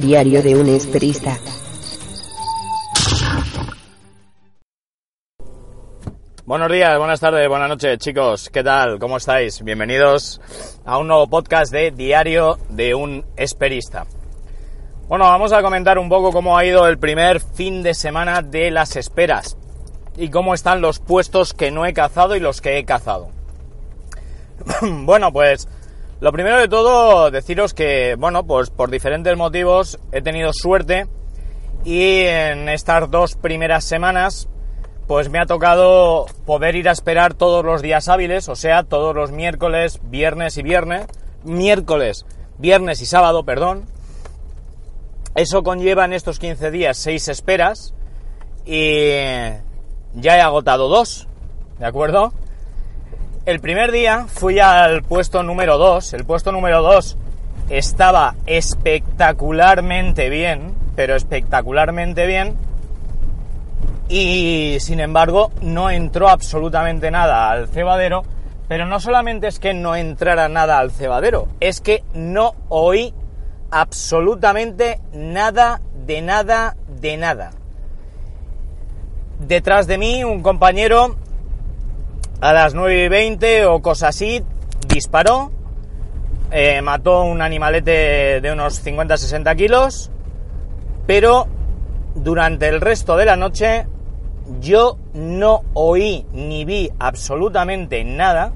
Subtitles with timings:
[0.00, 1.38] Diario de un esperista.
[6.46, 8.48] Buenos días, buenas tardes, buenas noches, chicos.
[8.48, 8.98] ¿Qué tal?
[8.98, 9.62] ¿Cómo estáis?
[9.62, 10.40] Bienvenidos
[10.86, 14.06] a un nuevo podcast de Diario de un Esperista.
[15.06, 18.70] Bueno, vamos a comentar un poco cómo ha ido el primer fin de semana de
[18.70, 19.58] las esperas
[20.16, 23.28] y cómo están los puestos que no he cazado y los que he cazado.
[24.80, 25.68] bueno, pues
[26.20, 31.06] lo primero de todo, deciros que, bueno, pues por diferentes motivos he tenido suerte
[31.84, 34.48] y en estas dos primeras semanas
[35.06, 39.12] pues me ha tocado poder ir a esperar todos los días hábiles, o sea, todos
[39.12, 41.06] los miércoles, viernes y viernes,
[41.42, 42.26] miércoles,
[42.58, 43.86] viernes y sábado, perdón.
[45.34, 47.92] Eso conlleva en estos 15 días 6 esperas
[48.64, 49.10] y
[50.14, 51.26] ya he agotado dos,
[51.78, 52.32] ¿de acuerdo?
[53.46, 57.16] El primer día fui al puesto número 2, el puesto número 2
[57.70, 62.54] estaba espectacularmente bien, pero espectacularmente bien,
[64.10, 68.24] y sin embargo no entró absolutamente nada al cebadero,
[68.68, 73.14] pero no solamente es que no entrara nada al cebadero, es que no oí
[73.70, 77.52] absolutamente nada de nada de nada.
[79.38, 81.16] Detrás de mí un compañero
[82.40, 84.42] a las 9 y 20 o cosas así
[84.88, 85.52] disparó,
[86.50, 90.10] eh, mató un animalete de unos 50-60 kilos,
[91.06, 91.46] pero
[92.14, 93.86] durante el resto de la noche
[94.60, 98.52] yo no oí ni vi absolutamente nada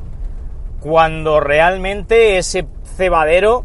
[0.81, 2.67] cuando realmente ese
[2.97, 3.65] cebadero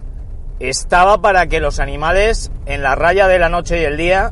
[0.59, 4.31] estaba para que los animales en la raya de la noche y el día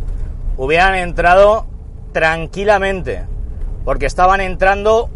[0.57, 1.66] hubieran entrado
[2.11, 3.25] tranquilamente,
[3.85, 5.09] porque estaban entrando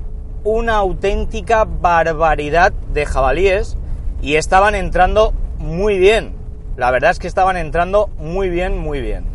[0.44, 3.78] una auténtica barbaridad de jabalíes
[4.22, 6.34] y estaban entrando muy bien.
[6.78, 9.26] La verdad es que estaban entrando muy bien, muy bien.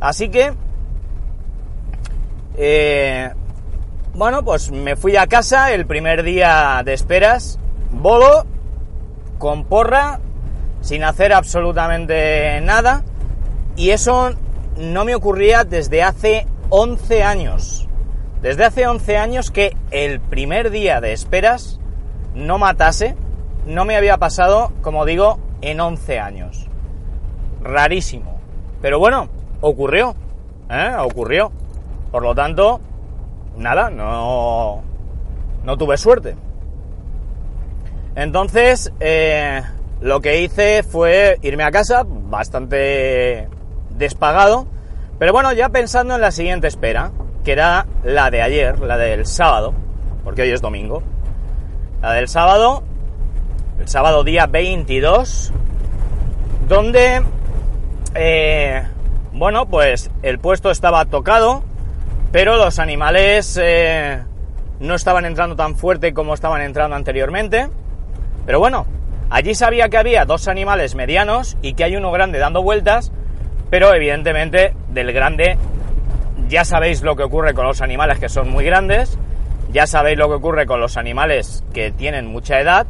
[0.00, 0.52] Así que
[2.56, 3.30] eh,
[4.14, 7.58] bueno, pues me fui a casa el primer día de esperas,
[7.90, 8.44] bolo,
[9.38, 10.20] con porra,
[10.80, 13.04] sin hacer absolutamente nada,
[13.76, 14.32] y eso
[14.76, 17.88] no me ocurría desde hace 11 años.
[18.42, 21.78] Desde hace 11 años que el primer día de esperas
[22.34, 23.16] no matase,
[23.66, 26.66] no me había pasado, como digo, en 11 años.
[27.62, 28.40] Rarísimo.
[28.80, 29.28] Pero bueno,
[29.60, 30.14] ocurrió.
[30.70, 30.92] ¿eh?
[30.98, 31.52] Ocurrió.
[32.10, 32.80] Por lo tanto,
[33.56, 34.82] nada, no,
[35.62, 36.34] no tuve suerte.
[38.16, 39.62] Entonces, eh,
[40.00, 43.48] lo que hice fue irme a casa, bastante
[43.90, 44.66] despagado,
[45.18, 47.12] pero bueno, ya pensando en la siguiente espera,
[47.44, 49.74] que era la de ayer, la del sábado,
[50.24, 51.02] porque hoy es domingo.
[52.02, 52.82] La del sábado,
[53.78, 55.52] el sábado día 22,
[56.68, 57.22] donde,
[58.14, 58.82] eh,
[59.32, 61.62] bueno, pues el puesto estaba tocado,
[62.32, 64.22] pero los animales eh,
[64.78, 67.68] no estaban entrando tan fuerte como estaban entrando anteriormente.
[68.46, 68.86] Pero bueno,
[69.30, 73.12] allí sabía que había dos animales medianos y que hay uno grande dando vueltas,
[73.68, 75.58] pero evidentemente del grande
[76.50, 79.16] ya sabéis lo que ocurre con los animales que son muy grandes,
[79.72, 82.88] ya sabéis lo que ocurre con los animales que tienen mucha edad,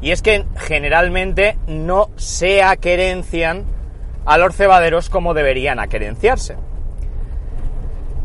[0.00, 3.66] y es que generalmente no se aquerencian
[4.24, 6.56] a los cebaderos como deberían aquerenciarse.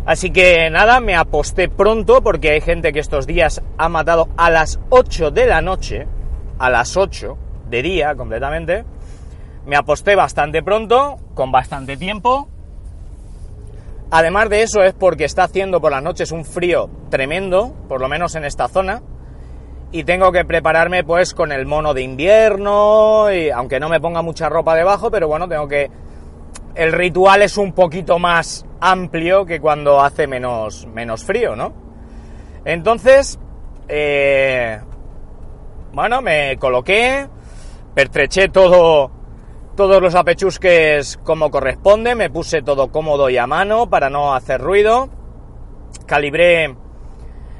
[0.06, 4.50] Así que nada, me aposté pronto porque hay gente que estos días ha matado a
[4.50, 6.08] las 8 de la noche,
[6.60, 7.38] a las 8
[7.70, 8.86] de día completamente.
[9.66, 12.48] Me aposté bastante pronto, con bastante tiempo.
[14.10, 18.08] Además de eso es porque está haciendo por las noches un frío tremendo, por lo
[18.08, 19.02] menos en esta zona.
[19.92, 24.22] Y tengo que prepararme pues con el mono de invierno, y aunque no me ponga
[24.22, 25.90] mucha ropa debajo, pero bueno, tengo que...
[26.76, 31.74] El ritual es un poquito más amplio que cuando hace menos, menos frío, ¿no?
[32.64, 33.40] Entonces,
[33.88, 34.80] eh,
[35.94, 37.28] bueno, me coloqué,
[37.96, 39.10] pertreché todo,
[39.78, 44.60] todos los apechusques como corresponde, me puse todo cómodo y a mano para no hacer
[44.60, 45.08] ruido,
[46.06, 46.76] calibré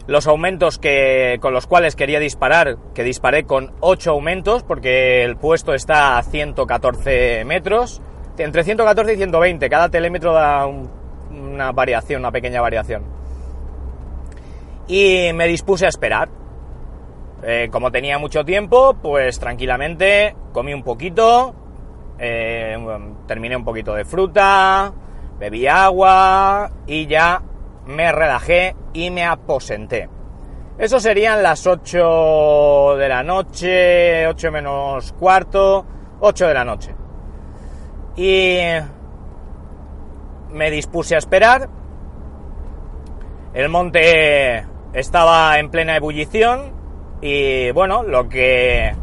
[0.08, 5.38] los aumentos que, con los cuales quería disparar, que disparé con 8 aumentos, porque el
[5.38, 8.02] puesto está a 114 metros,
[8.38, 10.90] entre 114 y 120, cada telémetro da un-
[11.30, 13.04] una variación, una pequeña variación.
[14.88, 16.30] Y me dispuse a esperar.
[17.44, 21.54] Eh, como tenía mucho tiempo, pues tranquilamente comí un poquito,
[22.20, 22.78] eh,
[23.28, 24.94] terminé un poquito de fruta,
[25.40, 27.42] bebí agua y ya
[27.86, 30.10] me relajé y me aposenté.
[30.78, 35.86] Eso serían las 8 de la noche, 8 menos cuarto,
[36.20, 36.96] 8 de la noche.
[38.16, 38.60] Y
[40.52, 41.68] me dispuse a esperar.
[43.54, 46.74] El monte estaba en plena ebullición
[47.22, 48.96] y bueno, lo que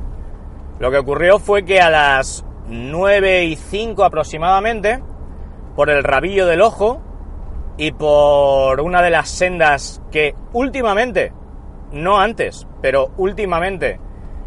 [0.78, 5.02] lo que ocurrió fue que a las 9 y 5 aproximadamente,
[5.76, 7.00] por el rabillo del ojo
[7.76, 11.32] y por una de las sendas que últimamente,
[11.92, 14.00] no antes, pero últimamente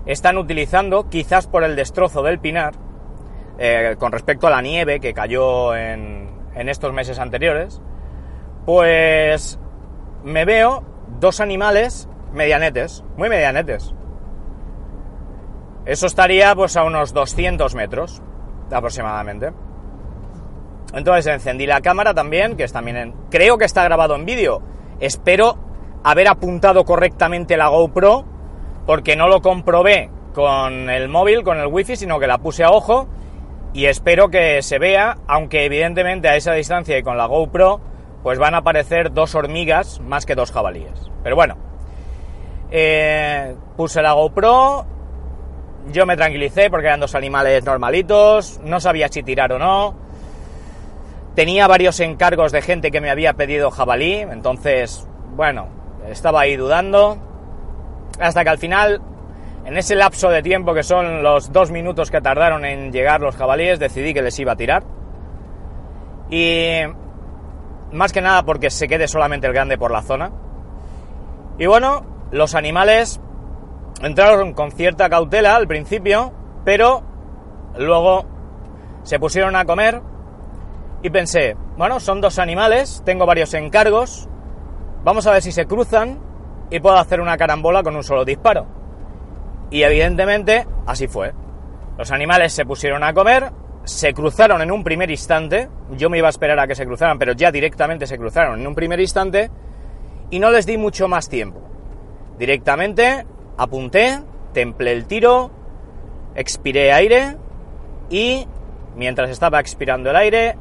[0.06, 2.74] están utilizando, quizás por el destrozo del pinar,
[3.60, 7.82] eh, con respecto a la nieve que cayó en, en estos meses anteriores,
[8.66, 9.60] pues
[10.24, 10.84] me veo
[11.20, 13.94] dos animales medianetes, muy medianetes.
[15.88, 18.22] Eso estaría pues a unos 200 metros
[18.72, 19.52] aproximadamente.
[20.94, 24.62] Entonces encendí la cámara también, que es también en- creo que está grabado en vídeo.
[25.00, 25.58] Espero
[26.04, 28.26] haber apuntado correctamente la GoPro,
[28.86, 32.72] porque no lo comprobé con el móvil, con el wifi, sino que la puse a
[32.72, 33.08] ojo
[33.74, 37.80] y espero que se vea, aunque evidentemente a esa distancia y con la GoPro,
[38.24, 41.12] pues van a aparecer dos hormigas más que dos jabalíes.
[41.24, 41.56] Pero bueno,
[42.72, 44.86] eh, puse la GoPro,
[45.92, 49.96] yo me tranquilicé porque eran dos animales normalitos, no sabía si tirar o no.
[51.36, 55.68] Tenía varios encargos de gente que me había pedido jabalí, entonces, bueno,
[56.10, 57.18] estaba ahí dudando.
[58.20, 59.02] Hasta que al final,
[59.66, 63.36] en ese lapso de tiempo que son los dos minutos que tardaron en llegar los
[63.36, 64.84] jabalíes, decidí que les iba a tirar.
[66.30, 66.82] Y
[67.92, 70.32] más que nada porque se quede solamente el grande por la zona.
[71.60, 73.22] Y bueno, los animales
[74.02, 76.34] entraron con cierta cautela al principio,
[76.64, 77.04] pero
[77.78, 78.26] luego
[79.04, 80.02] se pusieron a comer
[81.02, 84.28] y pensé, bueno, son dos animales, tengo varios encargos,
[85.04, 86.20] vamos a ver si se cruzan
[86.70, 88.66] y puedo hacer una carambola con un solo disparo.
[89.70, 91.34] Y evidentemente así fue.
[91.98, 93.52] Los animales se pusieron a comer,
[93.84, 97.18] se cruzaron en un primer instante, yo me iba a esperar a que se cruzaran,
[97.18, 99.50] pero ya directamente se cruzaron en un primer instante
[100.30, 101.62] y no les di mucho más tiempo.
[102.38, 103.26] Directamente
[103.58, 104.22] apunté,
[104.54, 105.52] templé el tiro,
[106.36, 107.38] expiré aire
[108.10, 108.48] y
[108.96, 110.58] mientras estaba expirando el aire,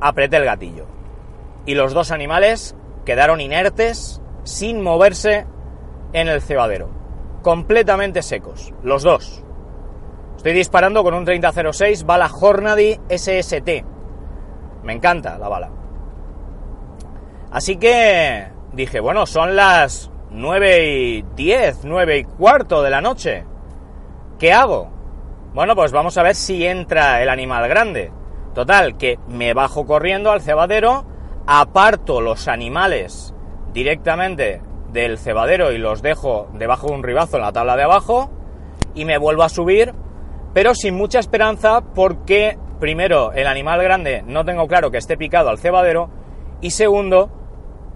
[0.00, 0.86] apreté el gatillo.
[1.66, 5.46] Y los dos animales quedaron inertes, sin moverse
[6.12, 6.90] en el cebadero.
[7.42, 9.42] Completamente secos, los dos.
[10.36, 13.84] Estoy disparando con un 3006 bala Hornady SST.
[14.82, 15.70] Me encanta la bala.
[17.50, 23.44] Así que dije, bueno, son las 9 y 10, 9 y cuarto de la noche.
[24.38, 24.90] ¿Qué hago?
[25.54, 28.12] Bueno, pues vamos a ver si entra el animal grande.
[28.54, 31.06] Total, que me bajo corriendo al cebadero,
[31.46, 33.34] aparto los animales
[33.72, 34.62] directamente
[34.92, 38.30] del cebadero y los dejo debajo de un ribazo en la tabla de abajo
[38.94, 39.94] y me vuelvo a subir,
[40.54, 45.50] pero sin mucha esperanza porque primero el animal grande no tengo claro que esté picado
[45.50, 46.08] al cebadero
[46.60, 47.30] y segundo,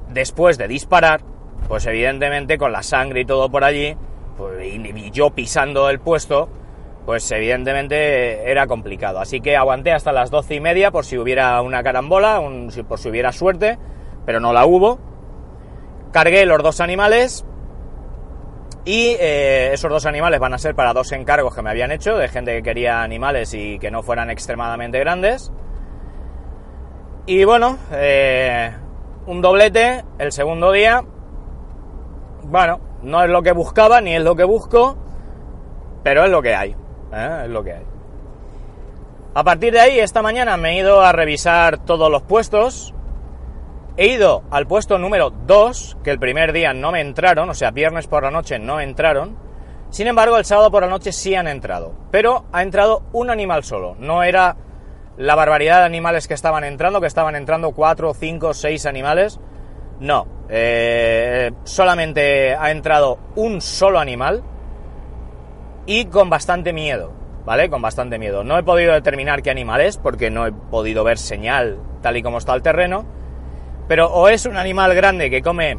[0.09, 1.23] después de disparar,
[1.71, 3.97] pues evidentemente con la sangre y todo por allí,
[4.37, 6.49] pues, y yo pisando el puesto,
[7.07, 9.21] pues evidentemente era complicado.
[9.21, 12.43] Así que aguanté hasta las doce y media por si hubiera una carambola,
[12.89, 13.79] por si hubiera suerte,
[14.27, 14.99] pero no la hubo.
[16.11, 17.47] Cargué los dos animales
[18.85, 22.17] y eh, esos dos animales van a ser para dos encargos que me habían hecho
[22.17, 25.53] de gente que quería animales y que no fueran extremadamente grandes.
[27.27, 28.73] Y bueno, eh,
[29.27, 31.05] un doblete el segundo día.
[32.50, 34.97] Bueno, no es lo que buscaba ni es lo que busco,
[36.02, 36.75] pero es lo que hay.
[37.12, 37.42] ¿eh?
[37.45, 37.85] Es lo que hay.
[39.35, 42.92] A partir de ahí, esta mañana me he ido a revisar todos los puestos.
[43.97, 47.71] He ido al puesto número 2, que el primer día no me entraron, o sea,
[47.71, 49.37] viernes por la noche no entraron.
[49.90, 51.95] Sin embargo, el sábado por la noche sí han entrado.
[52.11, 53.95] Pero ha entrado un animal solo.
[54.00, 54.57] No era
[55.16, 59.38] la barbaridad de animales que estaban entrando, que estaban entrando 4, 5, 6 animales.
[60.00, 60.26] No.
[60.49, 64.42] eh, solamente ha entrado un solo animal
[65.87, 67.12] y con bastante miedo,
[67.45, 67.71] ¿vale?
[67.71, 68.42] Con bastante miedo.
[68.42, 72.23] No he podido determinar qué animal es porque no he podido ver señal tal y
[72.23, 73.04] como está el terreno,
[73.88, 75.78] pero o es un animal grande que come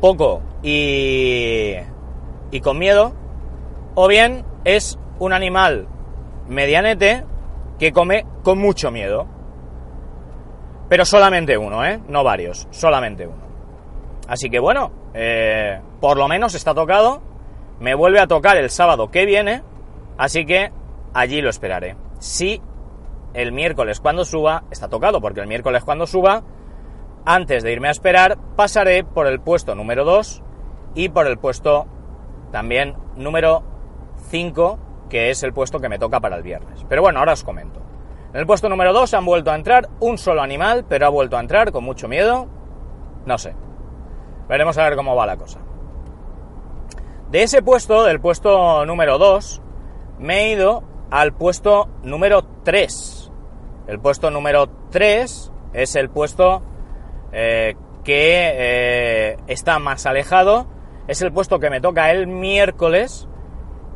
[0.00, 1.74] poco y,
[2.50, 3.14] y con miedo,
[3.94, 5.88] o bien es un animal
[6.46, 7.24] medianete
[7.78, 9.26] que come con mucho miedo.
[10.88, 12.00] Pero solamente uno, ¿eh?
[12.08, 13.44] No varios, solamente uno.
[14.28, 17.22] Así que bueno, eh, por lo menos está tocado.
[17.80, 19.62] Me vuelve a tocar el sábado que viene,
[20.16, 20.72] así que
[21.12, 21.96] allí lo esperaré.
[22.18, 22.60] Si
[23.34, 26.42] el miércoles cuando suba, está tocado, porque el miércoles cuando suba,
[27.26, 30.42] antes de irme a esperar, pasaré por el puesto número 2
[30.94, 31.86] y por el puesto
[32.50, 33.62] también número
[34.30, 34.78] 5,
[35.10, 36.84] que es el puesto que me toca para el viernes.
[36.88, 37.80] Pero bueno, ahora os comento.
[38.32, 41.36] En el puesto número 2 han vuelto a entrar un solo animal, pero ha vuelto
[41.36, 42.48] a entrar con mucho miedo.
[43.24, 43.54] No sé.
[44.48, 45.60] Veremos a ver cómo va la cosa.
[47.30, 49.62] De ese puesto, del puesto número 2,
[50.18, 53.32] me he ido al puesto número 3.
[53.88, 56.62] El puesto número 3 es el puesto
[57.32, 60.66] eh, que eh, está más alejado.
[61.08, 63.28] Es el puesto que me toca el miércoles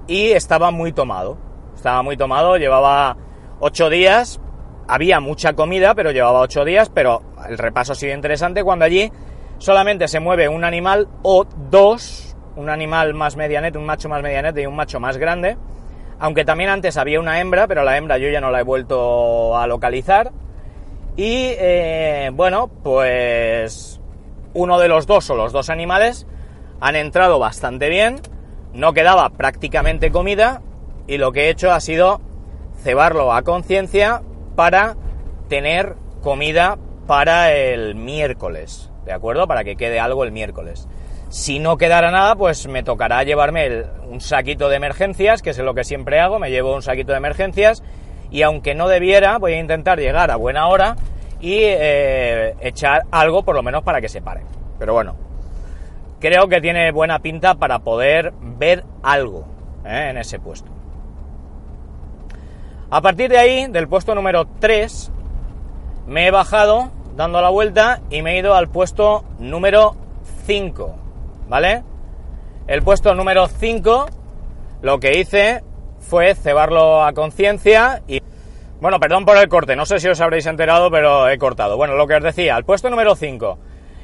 [0.07, 1.39] y estaba muy tomado.
[1.75, 3.17] Estaba muy tomado, llevaba
[3.61, 4.41] 8 días,
[4.89, 9.13] había mucha comida, pero llevaba 8 días, pero el repaso ha sido interesante cuando allí
[9.59, 14.63] solamente se mueve un animal o dos, un animal más medianete, un macho más medianete
[14.63, 15.59] y un macho más grande,
[16.19, 19.57] aunque también antes había una hembra, pero la hembra yo ya no la he vuelto
[19.57, 20.33] a localizar.
[21.17, 24.01] Y eh, bueno, pues
[24.55, 26.27] uno de los dos o los dos animales
[26.81, 28.21] han entrado bastante bien,
[28.73, 30.63] no quedaba prácticamente comida
[31.07, 32.21] y lo que he hecho ha sido
[32.83, 34.23] cebarlo a conciencia
[34.57, 34.97] para
[35.49, 38.91] tener comida para el miércoles.
[39.05, 39.47] ¿de acuerdo?
[39.47, 40.89] Para que quede algo el miércoles.
[41.29, 45.75] Si no quedara nada, pues me tocará llevarme un saquito de emergencias, que es lo
[45.75, 47.83] que siempre hago, me llevo un saquito de emergencias
[48.31, 50.97] y aunque no debiera, voy a intentar llegar a buena hora
[51.41, 54.43] y eh, echar algo por lo menos para que se pare.
[54.79, 55.17] Pero bueno,
[56.21, 59.47] creo que tiene buena pinta para poder ver algo
[59.85, 60.09] ¿eh?
[60.11, 60.71] en ese puesto.
[62.93, 65.13] A partir de ahí, del puesto número 3,
[66.07, 69.95] me he bajado dando la vuelta y me he ido al puesto número
[70.47, 70.97] 5,
[71.49, 71.85] ¿vale?
[72.67, 74.07] El puesto número 5
[74.83, 75.63] lo que hice
[76.01, 78.21] fue cebarlo a conciencia y...
[78.81, 81.77] Bueno, perdón por el corte, no sé si os habréis enterado, pero he cortado.
[81.77, 83.59] Bueno, lo que os decía, el puesto número 5.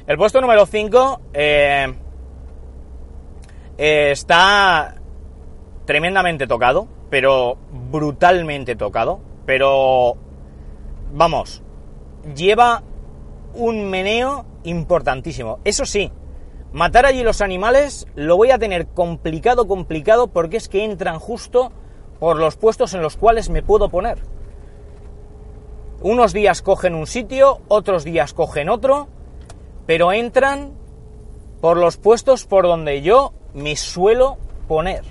[0.05, 1.93] El puesto número 5 eh,
[3.77, 4.95] eh, está
[5.85, 7.57] tremendamente tocado, pero
[7.91, 10.15] brutalmente tocado, pero
[11.13, 11.63] vamos,
[12.35, 12.83] lleva
[13.53, 15.59] un meneo importantísimo.
[15.63, 16.11] Eso sí,
[16.73, 21.71] matar allí los animales lo voy a tener complicado, complicado, porque es que entran justo
[22.19, 24.19] por los puestos en los cuales me puedo poner.
[26.01, 29.07] Unos días cogen un sitio, otros días cogen otro,
[29.85, 30.73] pero entran
[31.61, 34.37] por los puestos por donde yo me suelo
[34.67, 35.03] poner.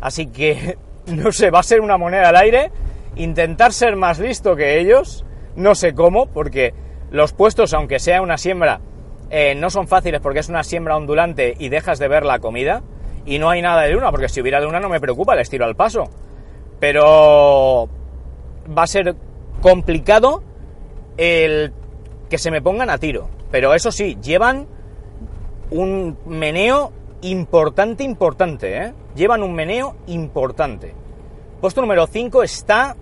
[0.00, 2.70] Así que, no sé, va a ser una moneda al aire,
[3.16, 5.24] intentar ser más listo que ellos,
[5.56, 6.74] no sé cómo, porque
[7.10, 8.80] los puestos, aunque sea una siembra,
[9.30, 12.82] eh, no son fáciles porque es una siembra ondulante y dejas de ver la comida.
[13.26, 15.66] Y no hay nada de luna, porque si hubiera luna no me preocupa, les tiro
[15.66, 16.04] al paso.
[16.80, 17.88] Pero
[18.76, 19.16] va a ser
[19.60, 20.42] complicado
[21.18, 21.72] el
[22.30, 23.28] que se me pongan a tiro.
[23.50, 24.66] Pero eso sí, llevan
[25.70, 28.92] un meneo importante, importante, ¿eh?
[29.14, 30.94] Llevan un meneo importante.
[31.60, 32.96] Puesto número 5 está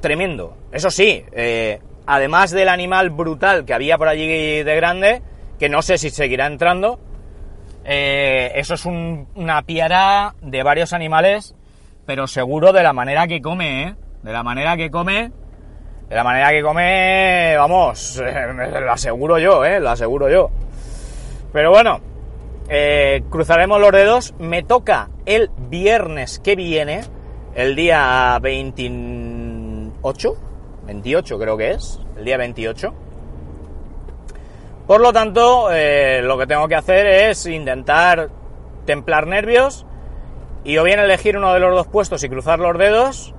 [0.00, 0.56] tremendo.
[0.72, 5.22] Eso sí, eh, además del animal brutal que había por allí de grande,
[5.58, 6.98] que no sé si seguirá entrando,
[7.84, 11.54] eh, eso es una piara de varios animales,
[12.06, 13.94] pero seguro de la manera que come, ¿eh?
[14.22, 15.32] De la manera que come,
[16.08, 18.22] de la manera que come, vamos,
[18.80, 19.80] lo aseguro yo, ¿eh?
[19.80, 20.50] Lo aseguro yo.
[21.52, 22.00] Pero bueno,
[22.68, 24.34] eh, cruzaremos los dedos.
[24.38, 27.02] Me toca el viernes que viene,
[27.54, 30.36] el día 28,
[30.86, 32.94] 28 creo que es, el día 28.
[34.86, 38.30] Por lo tanto, eh, lo que tengo que hacer es intentar
[38.84, 39.86] templar nervios
[40.64, 43.34] y o bien elegir uno de los dos puestos y cruzar los dedos,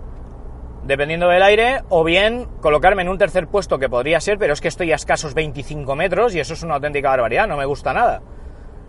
[0.85, 4.61] dependiendo del aire, o bien colocarme en un tercer puesto que podría ser, pero es
[4.61, 7.93] que estoy a escasos 25 metros y eso es una auténtica barbaridad, no me gusta
[7.93, 8.21] nada.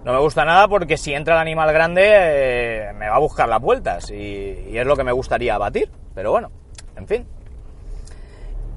[0.04, 3.48] No me gusta nada porque si entra el animal grande eh, me va a buscar
[3.48, 6.50] las vueltas y, es lo que me gustaría abatir, pero bueno,
[6.94, 7.26] en fin.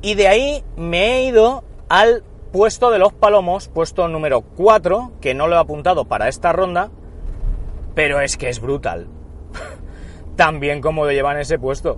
[0.02, 5.34] Y de ahí me he ido al puesto de los palomos, puesto número 4, que
[5.34, 6.92] no lo he apuntado para esta ronda,
[7.94, 9.08] pero es que es brutal.
[10.38, 11.98] Tan bien como lo llevan ese puesto.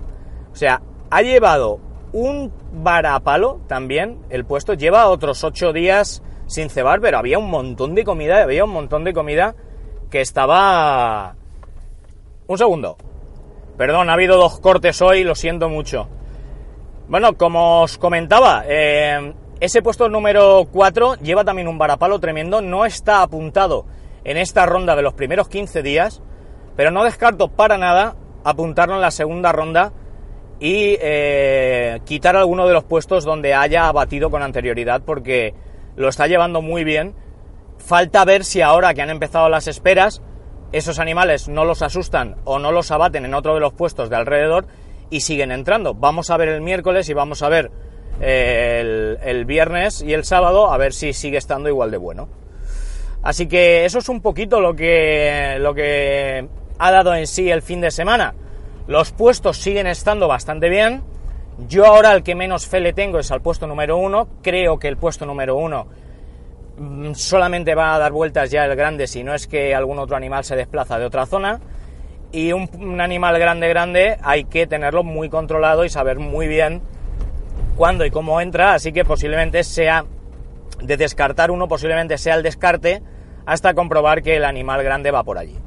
[0.52, 0.82] O sea,
[1.12, 1.80] ha llevado
[2.14, 7.94] un varapalo también el puesto, lleva otros 8 días sin cebar, pero había un montón
[7.94, 9.56] de comida, había un montón de comida
[10.10, 11.36] que estaba...
[12.48, 12.98] Un segundo.
[13.78, 16.10] Perdón, ha habido dos cortes hoy, lo siento mucho.
[17.08, 22.84] Bueno, como os comentaba, eh, ese puesto número 4 lleva también un varapalo tremendo, no
[22.84, 23.86] está apuntado
[24.24, 26.22] en esta ronda de los primeros 15 días,
[26.76, 29.94] pero no descarto para nada apuntarlo en la segunda ronda
[30.60, 35.54] y eh, quitar alguno de los puestos donde haya abatido con anterioridad porque
[36.00, 37.14] lo está llevando muy bien.
[37.78, 40.22] Falta ver si ahora que han empezado las esperas,
[40.72, 44.16] esos animales no los asustan o no los abaten en otro de los puestos de
[44.16, 44.66] alrededor
[45.10, 45.94] y siguen entrando.
[45.94, 47.70] Vamos a ver el miércoles y vamos a ver
[48.22, 52.30] eh, el, viernes y el sábado a ver si sigue estando igual de bueno.
[53.22, 57.62] Así que eso es un poquito lo que, lo que ha dado en sí el
[57.62, 58.36] fin de semana.
[58.88, 61.04] Los puestos siguen estando bastante bien.
[61.68, 64.28] Yo ahora el que menos fe le tengo es al puesto número uno.
[64.42, 65.88] Creo que el puesto número uno
[66.78, 70.16] mm, solamente va a dar vueltas ya el grande si no es que algún otro
[70.16, 71.60] animal se desplaza de otra zona.
[72.32, 76.82] Y un, un animal grande, grande, hay que tenerlo muy controlado y saber muy bien
[77.76, 78.74] cuándo y cómo entra.
[78.74, 80.06] Así que posiblemente sea
[80.82, 83.02] de descartar uno, posiblemente sea el descarte
[83.46, 85.58] hasta comprobar que el animal grande va por allí.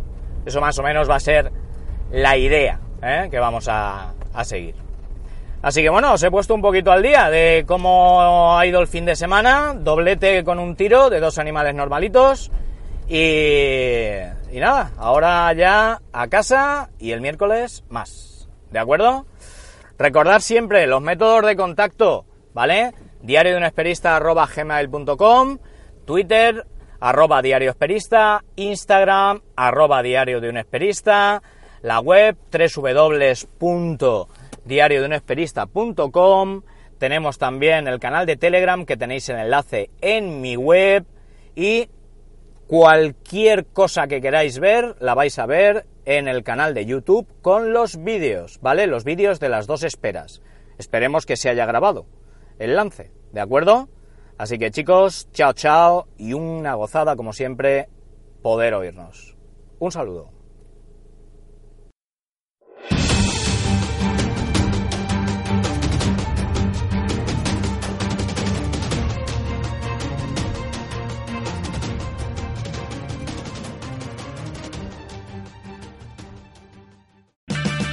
[0.47, 1.51] Eso más o menos va a ser
[2.13, 2.81] la idea.
[3.03, 3.29] ¿eh?
[3.31, 4.82] que vamos a, a seguir.
[5.62, 8.88] Así que bueno, os he puesto un poquito al día de cómo ha ido el
[8.88, 12.50] fin de semana, doblete con un tiro de dos animales normalitos
[13.09, 14.16] y,
[14.50, 19.25] y nada, ahora ya a casa y el miércoles más, ¿de acuerdo?
[19.99, 22.92] Recordad siempre los métodos de contacto, ¿vale?
[23.21, 25.59] Diario de un esperista arroba gmail.com,
[26.04, 26.66] Twitter
[26.99, 31.40] arroba diario esperista, Instagram arroba diario de un esperista,
[31.83, 32.37] la web
[34.64, 36.62] www.diariodeunesperista.com.
[36.99, 41.04] Tenemos también el canal de Telegram que tenéis el enlace en mi web
[41.54, 41.88] y
[42.66, 47.72] cualquier cosa que queráis ver la vais a ver en el canal de YouTube con
[47.72, 48.87] los vídeos, ¿vale?
[48.87, 50.42] Los vídeos de las dos esperas.
[50.79, 52.07] Esperemos que se haya grabado
[52.59, 53.88] el lance, ¿de acuerdo?
[54.38, 57.88] Así que chicos, chao chao y una gozada como siempre
[58.42, 59.37] poder oírnos.
[59.79, 60.41] Un saludo.